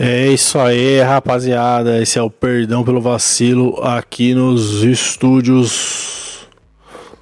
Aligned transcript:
É 0.00 0.28
isso 0.28 0.60
aí, 0.60 1.00
rapaziada. 1.00 2.00
Esse 2.00 2.20
é 2.20 2.22
o 2.22 2.30
Perdão 2.30 2.84
pelo 2.84 3.00
Vacilo 3.00 3.82
aqui 3.82 4.32
nos 4.32 4.84
estúdios 4.84 6.46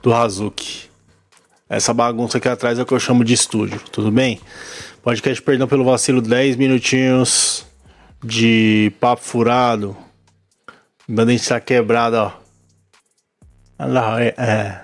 do 0.03 0.13
Hazuki. 0.13 0.91
Essa 1.71 1.95
bagunça 1.95 2.37
aqui 2.37 2.47
atrás 2.47 2.79
é 2.79 2.83
o 2.83 2.85
que 2.85 2.93
eu 2.93 3.01
chamo 3.01 3.25
de 3.25 3.33
estúdio, 3.33 3.81
tudo 3.91 4.13
bem? 4.13 4.39
Podcast 5.03 5.43
Perdão 5.43 5.67
pelo 5.67 5.87
Vacilo, 5.87 6.21
10 6.21 6.57
minutinhos 6.57 7.65
de 8.23 8.93
papo 9.01 9.23
furado. 9.23 9.97
Meu 11.09 11.25
dente 11.25 11.49
tá 11.49 11.59
quebrado, 11.59 12.17
ó. 12.17 12.33
É. 14.37 14.83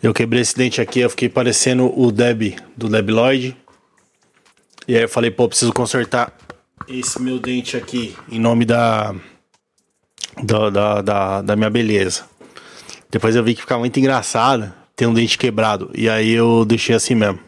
Eu 0.00 0.14
quebrei 0.14 0.42
esse 0.42 0.56
dente 0.56 0.80
aqui, 0.80 1.00
eu 1.00 1.10
fiquei 1.10 1.28
parecendo 1.28 1.92
o 2.00 2.12
Deb, 2.12 2.54
do 2.76 2.88
Deb 2.88 3.10
Lloyd. 3.10 3.56
E 4.86 4.94
aí 4.94 5.02
eu 5.02 5.08
falei, 5.08 5.32
pô, 5.32 5.48
preciso 5.48 5.72
consertar 5.72 6.32
esse 6.88 7.20
meu 7.20 7.38
dente 7.38 7.76
aqui 7.76 8.16
em 8.30 8.38
nome 8.38 8.64
da, 8.64 9.14
da, 10.42 10.70
da, 10.70 11.02
da, 11.02 11.42
da 11.42 11.56
minha 11.56 11.70
beleza. 11.70 12.24
Depois 13.10 13.36
eu 13.36 13.44
vi 13.44 13.54
que 13.54 13.60
ficava 13.60 13.80
muito 13.80 13.98
engraçado 13.98 14.72
ter 14.96 15.06
um 15.06 15.14
dente 15.14 15.38
quebrado. 15.38 15.90
E 15.94 16.08
aí 16.08 16.32
eu 16.32 16.64
deixei 16.64 16.94
assim 16.94 17.14
mesmo. 17.14 17.38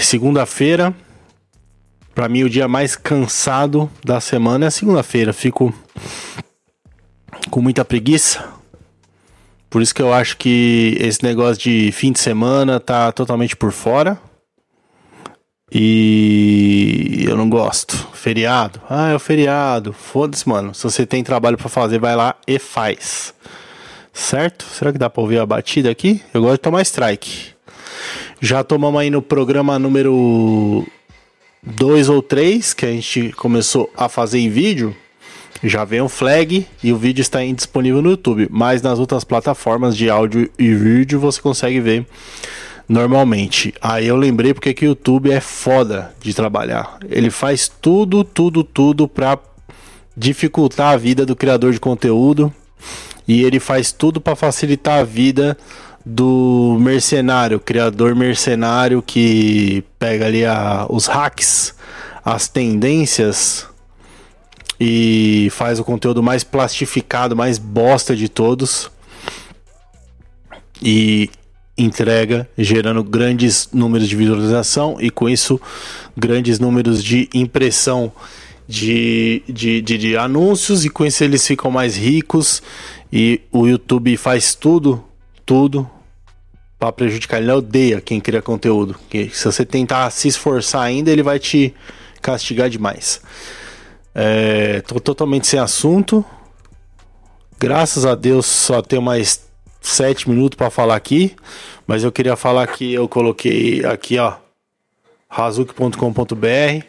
Segunda-feira. 0.00 0.94
Pra 2.14 2.28
mim, 2.28 2.42
o 2.42 2.50
dia 2.50 2.66
mais 2.66 2.96
cansado 2.96 3.88
da 4.04 4.20
semana 4.20 4.66
é 4.66 4.70
segunda-feira. 4.70 5.32
Fico 5.32 5.72
com 7.50 7.60
muita 7.60 7.84
preguiça. 7.84 8.44
Por 9.70 9.82
isso 9.82 9.94
que 9.94 10.02
eu 10.02 10.12
acho 10.12 10.36
que 10.36 10.96
esse 10.98 11.22
negócio 11.22 11.62
de 11.62 11.92
fim 11.92 12.10
de 12.10 12.18
semana 12.18 12.80
tá 12.80 13.12
totalmente 13.12 13.54
por 13.54 13.70
fora. 13.70 14.18
E 15.70 16.57
eu 17.30 17.36
não 17.36 17.48
gosto. 17.48 17.96
Feriado. 18.12 18.80
Ah, 18.88 19.10
é 19.10 19.14
o 19.14 19.18
feriado. 19.18 19.92
Foda-se, 19.92 20.48
mano. 20.48 20.74
Se 20.74 20.82
você 20.84 21.06
tem 21.06 21.22
trabalho 21.22 21.56
para 21.56 21.68
fazer, 21.68 21.98
vai 21.98 22.16
lá 22.16 22.34
e 22.46 22.58
faz. 22.58 23.34
Certo? 24.12 24.64
Será 24.64 24.92
que 24.92 24.98
dá 24.98 25.08
pra 25.08 25.22
ouvir 25.22 25.38
a 25.38 25.46
batida 25.46 25.90
aqui? 25.90 26.20
Eu 26.32 26.42
gosto 26.42 26.54
de 26.54 26.60
tomar 26.60 26.82
strike. 26.82 27.54
Já 28.40 28.64
tomamos 28.64 29.00
aí 29.00 29.10
no 29.10 29.20
programa 29.20 29.78
número 29.78 30.86
2 31.62 32.08
ou 32.08 32.22
3, 32.22 32.74
que 32.74 32.86
a 32.86 32.90
gente 32.90 33.32
começou 33.32 33.92
a 33.96 34.08
fazer 34.08 34.38
em 34.38 34.48
vídeo. 34.48 34.96
Já 35.62 35.84
vem 35.84 36.00
um 36.00 36.08
flag 36.08 36.66
e 36.82 36.92
o 36.92 36.96
vídeo 36.96 37.20
está 37.20 37.44
disponível 37.44 38.00
no 38.00 38.10
YouTube. 38.10 38.48
Mas 38.50 38.80
nas 38.80 38.98
outras 38.98 39.24
plataformas 39.24 39.96
de 39.96 40.08
áudio 40.08 40.50
e 40.58 40.72
vídeo 40.72 41.18
você 41.18 41.40
consegue 41.40 41.80
ver 41.80 42.06
normalmente. 42.88 43.74
Aí 43.80 44.06
eu 44.06 44.16
lembrei 44.16 44.54
porque 44.54 44.72
que 44.72 44.86
o 44.86 44.88
YouTube 44.88 45.30
é 45.30 45.40
foda 45.40 46.14
de 46.20 46.32
trabalhar. 46.32 46.98
Ele 47.08 47.30
faz 47.30 47.68
tudo, 47.68 48.24
tudo, 48.24 48.64
tudo 48.64 49.06
para 49.06 49.38
dificultar 50.16 50.94
a 50.94 50.96
vida 50.96 51.26
do 51.26 51.36
criador 51.36 51.72
de 51.72 51.78
conteúdo 51.78 52.52
e 53.26 53.44
ele 53.44 53.60
faz 53.60 53.92
tudo 53.92 54.20
para 54.20 54.34
facilitar 54.34 55.00
a 55.00 55.04
vida 55.04 55.56
do 56.04 56.78
mercenário, 56.80 57.60
criador 57.60 58.14
mercenário 58.14 59.02
que 59.02 59.84
pega 59.98 60.26
ali 60.26 60.44
a, 60.44 60.86
os 60.88 61.06
hacks, 61.06 61.74
as 62.24 62.48
tendências 62.48 63.66
e 64.80 65.48
faz 65.50 65.78
o 65.78 65.84
conteúdo 65.84 66.22
mais 66.22 66.42
plastificado, 66.42 67.36
mais 67.36 67.58
bosta 67.58 68.16
de 68.16 68.28
todos. 68.28 68.90
E 70.80 71.30
entrega, 71.78 72.48
gerando 72.58 73.02
grandes 73.04 73.68
números 73.72 74.08
de 74.08 74.16
visualização 74.16 74.96
e 75.00 75.10
com 75.10 75.28
isso 75.28 75.60
grandes 76.16 76.58
números 76.58 77.02
de 77.02 77.28
impressão 77.32 78.12
de, 78.66 79.42
de, 79.48 79.80
de, 79.80 79.96
de 79.96 80.16
anúncios 80.16 80.84
e 80.84 80.90
com 80.90 81.06
isso 81.06 81.24
eles 81.24 81.46
ficam 81.46 81.70
mais 81.70 81.96
ricos 81.96 82.62
e 83.10 83.40
o 83.50 83.66
YouTube 83.66 84.16
faz 84.16 84.54
tudo, 84.54 85.02
tudo 85.46 85.88
para 86.78 86.92
prejudicar. 86.92 87.40
Ele 87.40 87.50
odeia 87.50 88.00
quem 88.00 88.20
cria 88.20 88.42
conteúdo. 88.42 88.94
Que 89.08 89.30
se 89.30 89.44
você 89.44 89.64
tentar 89.64 90.10
se 90.10 90.28
esforçar 90.28 90.82
ainda, 90.82 91.10
ele 91.10 91.22
vai 91.22 91.38
te 91.38 91.74
castigar 92.20 92.68
demais. 92.68 93.20
É, 94.14 94.80
tô 94.82 95.00
totalmente 95.00 95.46
sem 95.46 95.58
assunto. 95.58 96.24
Graças 97.58 98.04
a 98.04 98.14
Deus 98.14 98.46
só 98.46 98.82
tenho 98.82 99.02
mais 99.02 99.47
sete 99.80 100.28
minutos 100.28 100.56
para 100.56 100.70
falar 100.70 100.96
aqui, 100.96 101.34
mas 101.86 102.04
eu 102.04 102.12
queria 102.12 102.36
falar 102.36 102.66
que 102.66 102.92
eu 102.92 103.08
coloquei 103.08 103.84
aqui, 103.84 104.18
ó, 104.18 104.34
razuki.com.br. 105.28 106.84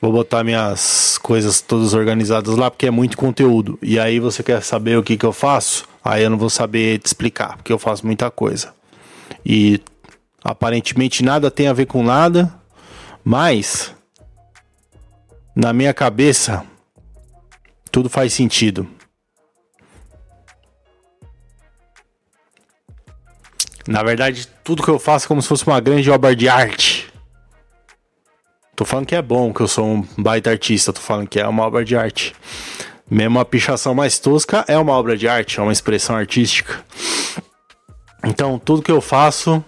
Vou 0.00 0.12
botar 0.12 0.44
minhas 0.44 1.16
coisas 1.18 1.62
todas 1.62 1.94
organizadas 1.94 2.56
lá 2.56 2.70
porque 2.70 2.86
é 2.86 2.90
muito 2.90 3.16
conteúdo. 3.16 3.78
E 3.80 3.98
aí 3.98 4.20
você 4.20 4.42
quer 4.42 4.62
saber 4.62 4.98
o 4.98 5.02
que 5.02 5.16
que 5.16 5.24
eu 5.24 5.32
faço? 5.32 5.86
Aí 6.04 6.22
eu 6.22 6.28
não 6.28 6.36
vou 6.36 6.50
saber 6.50 6.98
te 6.98 7.06
explicar, 7.06 7.56
porque 7.56 7.72
eu 7.72 7.78
faço 7.78 8.04
muita 8.04 8.30
coisa. 8.30 8.74
E 9.44 9.80
aparentemente 10.42 11.24
nada 11.24 11.50
tem 11.50 11.68
a 11.68 11.72
ver 11.72 11.86
com 11.86 12.02
nada, 12.02 12.52
mas 13.24 13.94
na 15.56 15.72
minha 15.72 15.94
cabeça 15.94 16.62
tudo 17.90 18.10
faz 18.10 18.34
sentido. 18.34 18.86
Na 23.86 24.02
verdade, 24.02 24.48
tudo 24.62 24.82
que 24.82 24.88
eu 24.88 24.98
faço 24.98 25.26
é 25.26 25.28
como 25.28 25.42
se 25.42 25.48
fosse 25.48 25.66
uma 25.66 25.80
grande 25.80 26.10
obra 26.10 26.34
de 26.34 26.48
arte. 26.48 27.12
Tô 28.74 28.84
falando 28.84 29.06
que 29.06 29.14
é 29.14 29.22
bom, 29.22 29.52
que 29.52 29.60
eu 29.60 29.68
sou 29.68 29.86
um 29.86 30.02
baita 30.18 30.50
artista, 30.50 30.92
tô 30.92 31.00
falando 31.00 31.28
que 31.28 31.38
é 31.38 31.46
uma 31.46 31.64
obra 31.64 31.84
de 31.84 31.96
arte. 31.96 32.34
Mesmo 33.08 33.38
a 33.38 33.44
pichação 33.44 33.94
mais 33.94 34.18
tosca 34.18 34.64
é 34.66 34.76
uma 34.76 34.92
obra 34.92 35.16
de 35.16 35.28
arte, 35.28 35.60
é 35.60 35.62
uma 35.62 35.72
expressão 35.72 36.16
artística. 36.16 36.82
Então, 38.24 38.58
tudo 38.58 38.82
que 38.82 38.90
eu 38.90 39.00
faço 39.00 39.62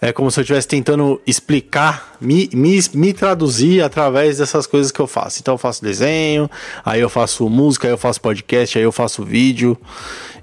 é 0.00 0.12
como 0.12 0.30
se 0.30 0.38
eu 0.38 0.42
estivesse 0.42 0.68
tentando 0.68 1.20
explicar, 1.26 2.16
me, 2.20 2.48
me, 2.52 2.78
me 2.92 3.12
traduzir 3.12 3.82
através 3.82 4.38
dessas 4.38 4.66
coisas 4.66 4.92
que 4.92 5.00
eu 5.00 5.06
faço. 5.06 5.40
Então, 5.40 5.54
eu 5.54 5.58
faço 5.58 5.82
desenho, 5.82 6.50
aí 6.84 7.00
eu 7.00 7.08
faço 7.08 7.48
música, 7.48 7.88
aí 7.88 7.92
eu 7.92 7.98
faço 7.98 8.20
podcast, 8.20 8.76
aí 8.76 8.84
eu 8.84 8.92
faço 8.92 9.24
vídeo, 9.24 9.76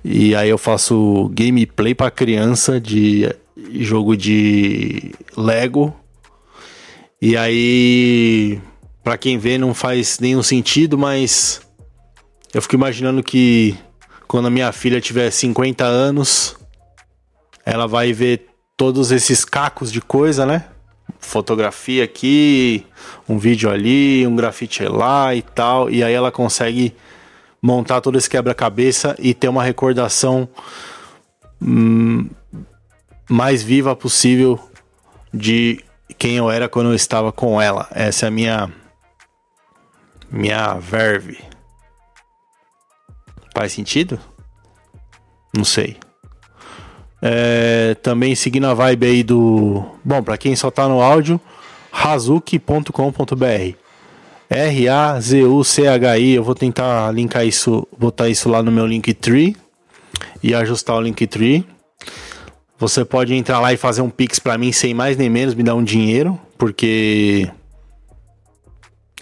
e 0.04 0.36
aí 0.36 0.50
eu 0.50 0.58
faço 0.58 1.30
gameplay 1.34 1.94
para 1.94 2.10
criança 2.10 2.80
de 2.80 3.30
jogo 3.80 4.18
de 4.18 5.12
Lego. 5.38 5.96
E 7.22 7.38
aí, 7.38 8.60
para 9.04 9.18
quem 9.18 9.38
vê, 9.38 9.58
não 9.58 9.74
faz 9.74 10.20
nenhum 10.20 10.44
sentido, 10.44 10.98
mas 10.98 11.62
eu 12.54 12.62
fico 12.62 12.76
imaginando 12.76 13.22
que 13.22 13.78
quando 14.28 14.48
a 14.48 14.50
minha 14.50 14.72
filha 14.72 15.00
tiver 15.00 15.30
50 15.30 15.86
anos, 15.86 16.56
ela 17.66 17.88
vai 17.88 18.12
ver 18.12 18.53
todos 18.76 19.12
esses 19.12 19.46
cacos 19.46 19.92
de 19.92 20.02
coisa, 20.02 20.46
né? 20.46 20.66
Fotografia 21.20 22.04
aqui, 22.04 22.86
um 23.28 23.38
vídeo 23.38 23.70
ali, 23.70 24.26
um 24.28 24.36
grafite 24.36 24.84
lá 24.86 25.34
e 25.34 25.42
tal, 25.42 25.90
e 25.90 26.04
aí 26.04 26.14
ela 26.14 26.32
consegue 26.32 26.96
montar 27.62 28.02
todo 28.02 28.18
esse 28.18 28.30
quebra-cabeça 28.30 29.16
e 29.20 29.34
ter 29.34 29.48
uma 29.48 29.64
recordação 29.64 30.48
hum, 31.62 32.30
mais 33.30 33.64
viva 33.64 33.96
possível 33.96 34.60
de 35.34 35.84
quem 36.18 36.36
eu 36.36 36.52
era 36.52 36.68
quando 36.68 36.90
eu 36.90 36.96
estava 36.96 37.32
com 37.32 37.62
ela. 37.62 37.88
Essa 37.92 38.26
é 38.26 38.28
a 38.28 38.32
minha 38.32 38.72
minha 40.30 40.74
verve. 40.76 41.40
Faz 43.56 43.72
sentido? 43.72 44.20
Não 45.56 45.64
sei. 45.64 45.98
É, 47.26 47.96
também 48.04 48.36
seguindo 48.36 48.68
a 48.68 48.74
vibe 48.74 49.06
aí 49.06 49.24
do. 49.24 49.82
Bom, 50.04 50.22
para 50.22 50.38
quem 50.38 50.58
só 50.58 50.70
tá 50.70 50.90
no 50.90 51.02
áudio, 51.02 51.40
razuki.com.br. 51.90 53.78
R-A-Z-U-C-H-I. 54.50 56.34
Eu 56.34 56.44
vou 56.44 56.54
tentar 56.54 57.10
linkar 57.12 57.46
isso, 57.46 57.88
botar 57.98 58.28
isso 58.28 58.50
lá 58.50 58.62
no 58.62 58.74
meu 58.74 58.86
Linktree 58.86 59.56
e 60.44 60.54
ajustar 60.54 60.98
o 60.98 61.02
Linktree. 61.02 61.66
Você 62.78 63.06
pode 63.06 63.34
entrar 63.34 63.62
lá 63.62 63.72
e 63.72 63.78
fazer 63.78 64.02
um 64.02 64.10
pix 64.10 64.38
para 64.38 64.58
mim 64.58 64.74
sem 64.74 64.94
mais 64.94 65.16
nem 65.16 65.30
menos, 65.30 65.56
me 65.56 65.64
dar 65.64 65.76
um 65.76 65.84
dinheiro, 65.84 66.38
porque 66.58 67.50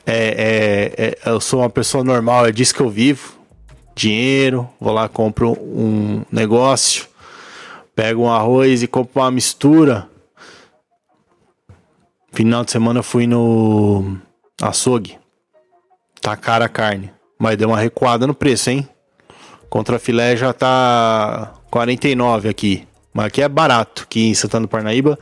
é, 0.07 0.91
é, 0.97 1.05
é, 1.05 1.29
eu 1.29 1.39
sou 1.39 1.59
uma 1.59 1.69
pessoa 1.69 2.03
normal, 2.03 2.47
é 2.47 2.51
disso 2.51 2.73
que 2.73 2.81
eu 2.81 2.89
vivo. 2.89 3.39
Dinheiro, 3.95 4.67
vou 4.79 4.91
lá, 4.91 5.07
compro 5.07 5.51
um 5.51 6.23
negócio, 6.31 7.10
pego 7.95 8.23
um 8.23 8.31
arroz 8.31 8.83
e 8.83 8.87
compro 8.87 9.21
uma 9.21 9.31
mistura. 9.31 10.09
Final 12.31 12.63
de 12.63 12.71
semana 12.71 12.99
eu 12.99 13.03
fui 13.03 13.27
no 13.27 14.17
açougue. 14.61 15.17
Tá 16.21 16.35
cara 16.37 16.65
a 16.65 16.69
carne. 16.69 17.11
Mas 17.37 17.57
deu 17.57 17.69
uma 17.69 17.79
recuada 17.79 18.27
no 18.27 18.33
preço, 18.33 18.69
hein? 18.69 18.87
Contra 19.69 19.97
filé 19.97 20.35
já 20.37 20.53
tá 20.53 21.53
49 21.69 22.47
aqui. 22.47 22.87
Mas 23.13 23.25
aqui 23.25 23.41
é 23.41 23.49
barato. 23.49 24.03
Aqui 24.03 24.27
em 24.27 24.33
Santana 24.33 24.65
do 24.65 24.69
Parnaíba, 24.69 25.17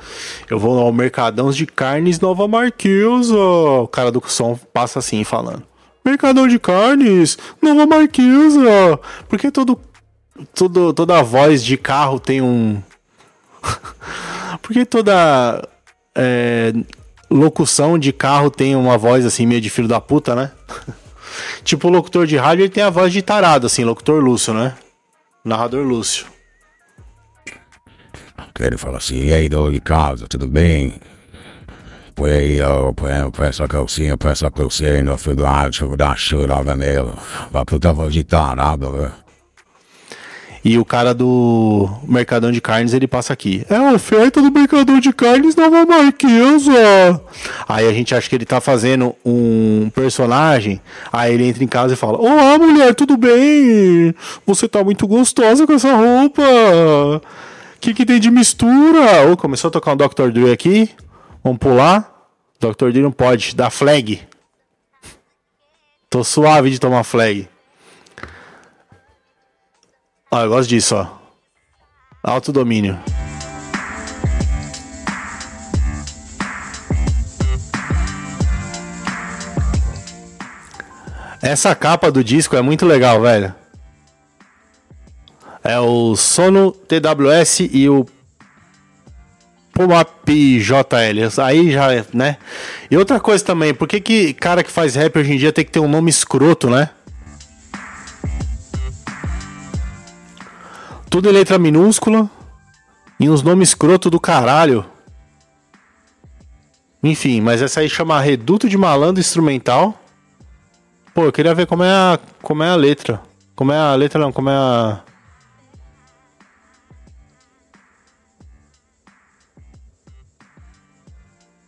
eu 0.50 0.60
vou 0.60 0.80
ao 0.80 0.92
Mercadão 0.92 1.50
de 1.52 1.66
Carnes 1.66 2.20
Nova 2.20 2.48
Marquesa. 2.48 3.38
O 3.38 3.88
cara 3.88 4.12
do 4.12 4.22
som 4.28 4.60
passa 4.74 5.00
assim 5.00 5.24
falando. 5.24 5.64
Mercadão 6.04 6.48
de 6.48 6.60
Carnes 6.60 7.38
Nova 7.62 7.86
Marquesa. 7.86 9.00
Porque 9.28 9.52
todo, 9.52 9.80
todo, 10.54 10.94
toda 10.94 11.24
voz 11.24 11.64
de 11.64 11.78
carro 11.78 12.20
tem 12.20 12.42
um. 12.42 12.82
Porque 14.62 14.86
toda 14.86 15.68
é, 16.16 16.74
locução 17.30 17.98
de 17.98 18.12
carro 18.12 18.50
tem 18.50 18.76
uma 18.76 18.98
voz 18.98 19.26
assim 19.26 19.46
meio 19.46 19.62
de 19.62 19.70
filho 19.70 19.88
da 19.88 20.02
puta, 20.02 20.36
né? 20.36 20.52
tipo 21.64 21.88
o 21.88 21.92
locutor 21.92 22.26
de 22.26 22.38
rádio, 22.38 22.64
ele 22.64 22.70
tem 22.70 22.84
a 22.84 22.90
voz 22.90 23.14
de 23.14 23.22
tarado, 23.22 23.68
assim, 23.68 23.84
locutor 23.84 24.22
Lúcio, 24.22 24.54
né? 24.54 24.76
Narrador 25.44 25.86
Lúcio. 25.86 26.26
Ele 28.60 28.78
fala 28.78 28.98
assim, 28.98 29.24
e 29.24 29.34
aí, 29.34 29.48
dono 29.48 29.72
de 29.72 29.80
casa, 29.80 30.28
tudo 30.28 30.46
bem? 30.46 31.00
Põe 32.14 32.32
aí, 32.32 32.62
ó, 32.62 32.92
põe, 32.92 33.48
essa 33.48 33.66
calcinha, 33.66 34.18
põe 34.18 34.32
essa 34.32 34.52
calcinha 34.52 35.02
no 35.02 35.18
fio 35.18 35.34
do 35.34 35.44
deixa 35.44 35.86
eu 35.86 35.96
dar 35.96 36.18
churrada 36.18 36.76
nele. 36.76 37.14
Vai 37.50 37.64
puta 37.64 37.94
voz 37.94 38.14
de 38.14 38.26
tarado, 38.26 38.92
velho. 38.92 39.14
E 40.64 40.78
o 40.78 40.84
cara 40.84 41.14
do 41.14 41.90
Mercadão 42.04 42.52
de 42.52 42.60
Carnes, 42.60 42.94
ele 42.94 43.08
passa 43.08 43.32
aqui. 43.32 43.66
É 43.70 43.76
a 43.76 43.94
oferta 43.94 44.42
do 44.42 44.52
Mercadão 44.52 45.00
de 45.00 45.14
Carnes 45.14 45.56
Nova 45.56 45.86
Marquesa. 45.86 47.22
Aí 47.68 47.88
a 47.88 47.94
gente 47.94 48.14
acha 48.14 48.30
que 48.30 48.36
ele 48.36 48.46
tá 48.46 48.60
fazendo 48.60 49.16
um 49.26 49.90
personagem. 49.96 50.82
Aí 51.14 51.34
ele 51.34 51.48
entra 51.48 51.64
em 51.64 51.68
casa 51.68 51.94
e 51.94 51.98
fala: 51.98 52.18
Olá, 52.18 52.58
mulher, 52.58 52.94
tudo 52.94 53.16
bem? 53.16 54.14
Você 54.46 54.68
tá 54.68 54.84
muito 54.84 55.08
gostosa 55.08 55.66
com 55.66 55.74
essa 55.74 55.96
roupa. 55.96 56.42
O 56.42 57.80
que, 57.80 57.94
que 57.94 58.06
tem 58.06 58.20
de 58.20 58.30
mistura? 58.30 59.32
Oh, 59.32 59.38
começou 59.38 59.70
a 59.70 59.72
tocar 59.72 59.94
um 59.94 59.98
Dr. 59.98 60.32
Dre 60.32 60.52
aqui. 60.52 60.90
Vamos 61.42 61.60
pular. 61.60 62.12
Dr. 62.60 62.92
Dre 62.92 63.02
não 63.02 63.12
pode. 63.12 63.56
Dá 63.56 63.70
flag. 63.70 64.20
Tô 66.10 66.24
suave 66.24 66.70
de 66.70 66.80
tomar 66.80 67.06
flag. 67.06 67.48
Ó, 70.32 70.42
eu 70.44 70.50
gosto 70.50 70.70
disso, 70.70 70.96
ó. 70.96 71.08
Autodomínio. 72.24 73.00
Essa 81.42 81.74
capa 81.74 82.12
do 82.12 82.24
disco 82.24 82.56
é 82.56 82.62
muito 82.62 82.86
legal, 82.86 83.22
velho. 83.22 83.56
É 85.64 85.80
o 85.80 86.16
Sono 86.16 86.72
TWS 86.72 87.62
e 87.72 87.90
o 87.90 88.06
Pumap 89.74 90.28
JL. 90.28 91.44
Aí 91.44 91.72
já, 91.72 91.88
né? 92.14 92.38
E 92.92 92.98
outra 92.98 93.20
coisa 93.20 93.44
também, 93.44 93.74
por 93.74 93.88
que, 93.88 94.00
que 94.00 94.34
cara 94.34 94.64
que 94.64 94.72
faz 94.72 94.94
rap 94.94 95.18
hoje 95.18 95.34
em 95.34 95.38
dia 95.38 95.52
tem 95.52 95.66
que 95.66 95.72
ter 95.72 95.80
um 95.80 95.88
nome 95.88 96.10
escroto, 96.10 96.70
né? 96.70 96.90
Tudo 101.10 101.30
em 101.30 101.34
letra 101.34 101.58
minúscula. 101.58 102.30
E 103.20 103.30
uns 103.30 103.42
nomes 103.42 103.70
escroto 103.70 104.10
do 104.10 104.20
caralho. 104.20 104.86
Enfim, 107.04 107.42
mas 107.42 107.62
essa 107.62 107.80
aí 107.80 107.90
chama 107.90 108.20
Reduto 108.20 108.70
de 108.70 108.78
Malandro 108.78 109.20
Instrumental. 109.20 109.98
Pô, 111.14 111.24
eu 111.24 111.32
queria 111.32 111.56
ver 111.56 111.66
como 111.66 111.84
é 111.84 111.92
a, 111.92 112.20
como 112.42 112.64
é 112.64 112.70
a 112.70 112.76
letra. 112.76 113.22
Como 113.56 113.72
é 113.72 113.78
a 113.78 113.96
letra, 113.96 114.22
não, 114.22 114.32
como 114.32 114.50
é 114.50 114.56
a. 114.56 115.04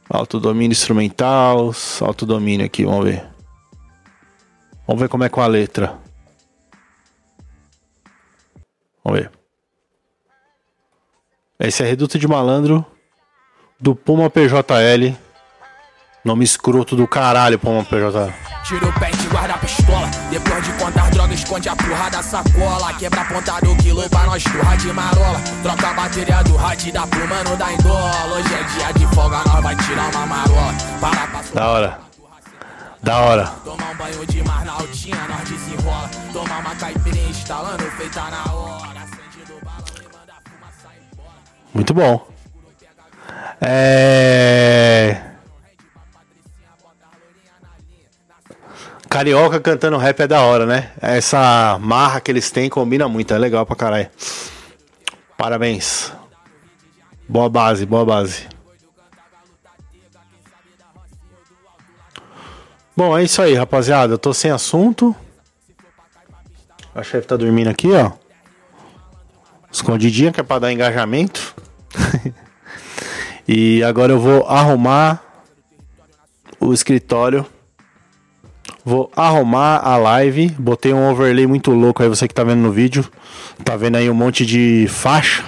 Autodomínio 0.10 0.74
instrumental, 0.74 1.72
autodomínio 2.02 2.66
aqui, 2.66 2.84
vamos 2.84 3.06
ver. 3.06 3.26
Vamos 4.86 5.02
ver 5.02 5.10
como 5.10 5.24
é 5.24 5.30
com 5.30 5.42
a 5.42 5.48
letra. 5.48 5.98
Esse 11.72 11.84
é 11.84 11.86
Reduto 11.86 12.20
de 12.20 12.28
Malandro 12.28 12.86
do 13.80 13.96
Puma 13.96 14.30
PJL. 14.30 15.18
Nome 16.22 16.44
escroto 16.44 16.98
do 16.98 17.08
caralho, 17.08 17.58
Puma 17.58 17.82
PJL. 17.82 18.34
Tira 18.66 18.90
o 18.90 19.00
pente, 19.00 19.26
guarda 19.30 19.54
a 19.54 19.58
pistola. 19.58 20.12
Depois 20.30 20.66
de 20.66 20.74
contar 20.74 21.10
droga, 21.12 21.34
esconde 21.34 21.70
a 21.70 21.76
porra 21.78 22.10
da 22.10 22.22
sacola. 22.22 22.94
Quebra 22.96 23.22
a 23.22 23.24
ponta 23.24 23.62
do 23.62 23.74
quilo 23.78 24.10
pra 24.10 24.26
nós 24.26 24.44
turra 24.44 24.76
de 24.76 24.92
marola. 24.92 25.40
Troca 25.64 25.88
a 25.88 25.94
bateria 25.94 26.44
do 26.44 26.58
rádio 26.58 26.92
da 26.92 27.72
indola. 27.72 28.36
Hoje 28.36 28.54
é 28.54 28.64
dia 28.64 28.92
de 28.92 29.16
folga, 29.16 29.38
nós 29.38 29.64
vai 29.64 29.76
tirar 29.78 30.10
uma 30.14 30.26
marola. 30.26 30.74
Para 31.00 31.42
Da 31.54 31.68
hora. 31.70 32.00
Da 33.02 33.18
hora. 33.22 33.46
Tomar 33.64 33.92
um 33.92 33.96
banho 33.96 34.26
de 34.26 34.44
mar 34.44 34.66
na 34.66 34.74
altinha, 34.74 35.26
nós 35.30 35.50
desenrola. 35.50 36.12
Tomar 36.34 36.60
uma 36.60 36.76
caipirinha 36.76 37.30
instalando, 37.30 37.84
feita 37.92 38.24
na 38.30 38.54
hora. 38.54 38.91
Muito 41.74 41.94
bom. 41.94 42.28
É. 43.62 45.22
Carioca 49.10 49.60
cantando 49.60 49.98
rap 49.98 50.22
é 50.22 50.28
da 50.28 50.42
hora, 50.42 50.66
né? 50.66 50.92
Essa 51.02 51.78
marra 51.80 52.22
que 52.22 52.32
eles 52.32 52.50
têm 52.50 52.70
combina 52.70 53.08
muito, 53.08 53.34
é 53.34 53.38
legal 53.38 53.66
pra 53.66 53.76
caralho. 53.76 54.10
Parabéns. 55.38 56.14
Boa 57.28 57.50
base, 57.50 57.86
boa 57.86 58.06
base. 58.06 58.48
Bom, 62.96 63.18
é 63.18 63.24
isso 63.24 63.42
aí, 63.42 63.54
rapaziada. 63.54 64.14
Eu 64.14 64.18
tô 64.18 64.34
sem 64.34 64.52
assunto. 64.52 65.16
A 66.94 67.04
chefe 67.04 67.28
tá 67.28 67.36
dormindo 67.38 67.70
aqui, 67.70 67.90
ó. 67.92 68.12
Escondidinha, 69.72 70.32
que 70.32 70.40
é 70.40 70.44
pra 70.44 70.60
dar 70.60 70.72
engajamento. 70.72 71.56
e 73.48 73.84
agora 73.84 74.14
eu 74.14 74.20
vou 74.20 74.46
arrumar 74.48 75.22
o 76.60 76.74
escritório. 76.74 77.46
Vou 78.84 79.12
arrumar 79.16 79.78
a 79.78 79.98
live. 79.98 80.50
Botei 80.58 80.94
um 80.94 81.10
overlay 81.10 81.46
muito 81.46 81.72
louco 81.72 82.02
aí, 82.02 82.10
você 82.10 82.28
que 82.28 82.34
tá 82.34 82.44
vendo 82.44 82.62
no 82.62 82.72
vídeo. 82.72 83.08
Tá 83.64 83.76
vendo 83.76 83.98
aí 83.98 84.10
um 84.10 84.14
monte 84.14 84.46
de 84.46 84.88
faixa. 84.90 85.44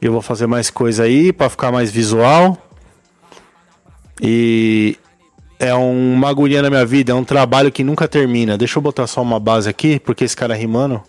Eu 0.00 0.12
vou 0.12 0.22
fazer 0.22 0.46
mais 0.46 0.70
coisa 0.70 1.02
aí 1.02 1.32
para 1.32 1.50
ficar 1.50 1.70
mais 1.70 1.90
visual. 1.90 2.56
E 4.22 4.96
é 5.58 5.74
uma 5.74 6.28
agulha 6.28 6.62
na 6.62 6.70
minha 6.70 6.86
vida, 6.86 7.12
é 7.12 7.14
um 7.14 7.24
trabalho 7.24 7.70
que 7.70 7.84
nunca 7.84 8.08
termina. 8.08 8.56
Deixa 8.56 8.78
eu 8.78 8.82
botar 8.82 9.06
só 9.06 9.20
uma 9.20 9.38
base 9.38 9.68
aqui, 9.68 10.00
porque 10.00 10.24
esse 10.24 10.36
cara 10.36 10.54
é 10.54 10.58
rimando. 10.58 11.02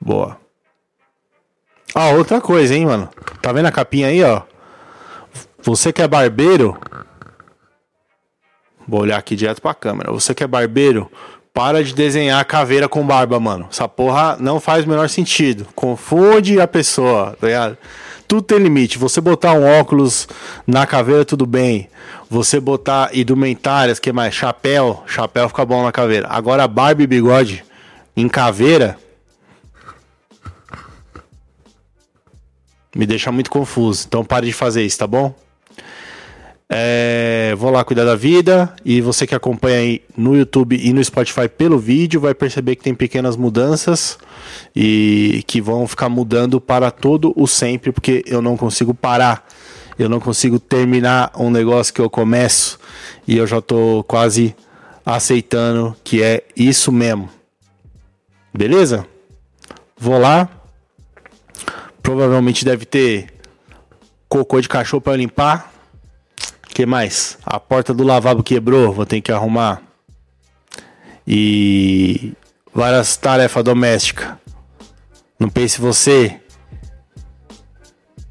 Boa. 0.00 0.38
Ah, 1.98 2.10
outra 2.10 2.42
coisa, 2.42 2.74
hein, 2.74 2.84
mano. 2.84 3.08
Tá 3.40 3.50
vendo 3.52 3.64
a 3.64 3.72
capinha 3.72 4.08
aí, 4.08 4.22
ó? 4.22 4.42
Você 5.62 5.90
que 5.94 6.02
é 6.02 6.06
barbeiro. 6.06 6.78
Vou 8.86 9.00
olhar 9.00 9.16
aqui 9.16 9.34
direto 9.34 9.62
pra 9.62 9.72
câmera. 9.72 10.12
Você 10.12 10.34
que 10.34 10.44
é 10.44 10.46
barbeiro, 10.46 11.10
para 11.54 11.82
de 11.82 11.94
desenhar 11.94 12.44
caveira 12.44 12.86
com 12.86 13.02
barba, 13.02 13.40
mano. 13.40 13.66
Essa 13.72 13.88
porra 13.88 14.36
não 14.38 14.60
faz 14.60 14.84
o 14.84 14.88
menor 14.90 15.08
sentido. 15.08 15.66
Confunde 15.74 16.60
a 16.60 16.68
pessoa, 16.68 17.34
tá 17.40 17.46
ligado? 17.46 17.78
Tudo 18.28 18.42
tem 18.42 18.58
limite. 18.58 18.98
Você 18.98 19.18
botar 19.18 19.54
um 19.54 19.64
óculos 19.64 20.28
na 20.66 20.86
caveira, 20.86 21.24
tudo 21.24 21.46
bem. 21.46 21.88
Você 22.28 22.60
botar 22.60 23.08
indumentárias, 23.16 23.98
que 23.98 24.12
mais? 24.12 24.34
Chapéu. 24.34 25.02
Chapéu 25.06 25.48
fica 25.48 25.64
bom 25.64 25.82
na 25.82 25.92
caveira. 25.92 26.28
Agora, 26.28 26.68
barba 26.68 27.02
e 27.02 27.06
bigode 27.06 27.64
em 28.14 28.28
caveira. 28.28 28.98
Me 32.96 33.04
deixa 33.04 33.30
muito 33.30 33.50
confuso. 33.50 34.06
Então 34.08 34.24
pare 34.24 34.46
de 34.46 34.54
fazer 34.54 34.82
isso, 34.82 34.98
tá 34.98 35.06
bom? 35.06 35.34
É, 36.66 37.54
vou 37.58 37.70
lá 37.70 37.84
cuidar 37.84 38.04
da 38.04 38.16
vida. 38.16 38.74
E 38.82 39.02
você 39.02 39.26
que 39.26 39.34
acompanha 39.34 39.76
aí 39.76 40.02
no 40.16 40.34
YouTube 40.34 40.80
e 40.82 40.94
no 40.94 41.04
Spotify 41.04 41.46
pelo 41.46 41.78
vídeo 41.78 42.18
vai 42.18 42.34
perceber 42.34 42.74
que 42.74 42.82
tem 42.82 42.94
pequenas 42.94 43.36
mudanças 43.36 44.18
e 44.74 45.44
que 45.46 45.60
vão 45.60 45.86
ficar 45.86 46.08
mudando 46.08 46.58
para 46.58 46.90
todo 46.90 47.34
o 47.36 47.46
sempre, 47.46 47.92
porque 47.92 48.24
eu 48.26 48.40
não 48.40 48.56
consigo 48.56 48.94
parar. 48.94 49.46
Eu 49.98 50.08
não 50.08 50.18
consigo 50.18 50.58
terminar 50.58 51.30
um 51.36 51.50
negócio 51.50 51.92
que 51.92 52.00
eu 52.00 52.08
começo 52.08 52.78
e 53.28 53.36
eu 53.36 53.46
já 53.46 53.60
tô 53.60 54.02
quase 54.08 54.56
aceitando 55.04 55.94
que 56.02 56.22
é 56.22 56.44
isso 56.56 56.90
mesmo. 56.90 57.28
Beleza? 58.54 59.06
Vou 59.98 60.18
lá. 60.18 60.55
Provavelmente 62.06 62.64
deve 62.64 62.86
ter 62.86 63.34
cocô 64.28 64.60
de 64.60 64.68
cachorro 64.68 65.00
para 65.00 65.16
limpar 65.16 65.76
que 66.76 66.84
mais? 66.84 67.38
A 67.42 67.58
porta 67.58 67.94
do 67.94 68.04
lavabo 68.04 68.42
quebrou, 68.42 68.92
vou 68.92 69.06
ter 69.06 69.22
que 69.22 69.32
arrumar. 69.32 69.80
E 71.26 72.34
várias 72.74 73.16
tarefas 73.16 73.64
domésticas. 73.64 74.34
Não 75.40 75.48
pense 75.48 75.80
você 75.80 76.38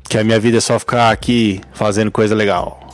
que 0.07 0.15
a 0.15 0.23
minha 0.23 0.39
vida 0.39 0.57
é 0.57 0.61
só 0.61 0.77
ficar 0.77 1.09
aqui 1.09 1.59
fazendo 1.73 2.11
coisa 2.11 2.35
legal. 2.35 2.87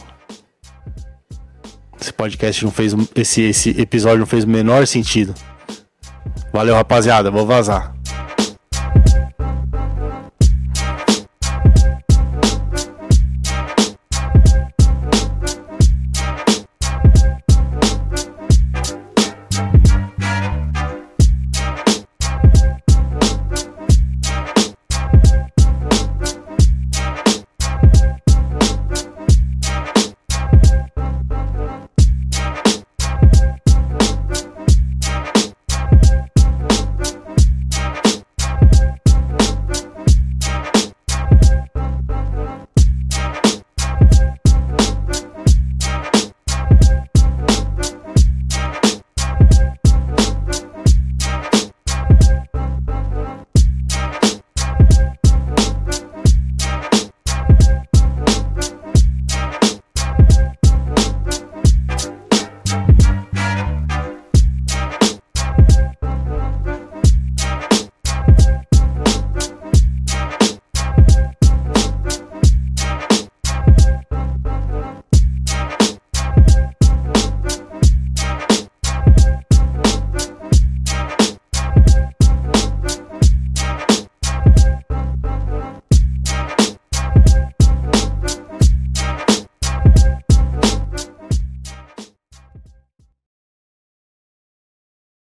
Esse 2.00 2.14
podcast 2.14 2.64
não 2.64 2.72
fez. 2.72 2.96
Esse, 3.14 3.42
esse 3.42 3.70
episódio 3.72 4.20
não 4.20 4.26
fez 4.26 4.46
o 4.46 4.50
menor 4.50 4.88
sentido. 4.88 5.36
Valeu, 6.54 6.76
rapaziada. 6.76 7.30
Vou 7.30 7.46
vazar. 7.46 7.91